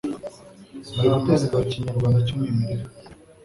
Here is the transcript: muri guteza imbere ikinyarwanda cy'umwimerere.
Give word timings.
muri 0.93 1.07
guteza 1.13 1.43
imbere 1.45 1.63
ikinyarwanda 1.65 2.19
cy'umwimerere. 2.25 2.83